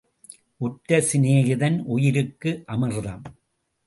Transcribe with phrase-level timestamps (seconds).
[0.57, 3.21] உற்ற சிநேகிதன் உயிருக்கு அமிர்தம்.